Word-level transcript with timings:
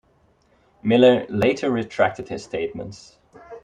Miller 0.81 1.27
later 1.29 1.69
retracted 1.69 2.29
his 2.29 2.43
statements. 2.43 3.19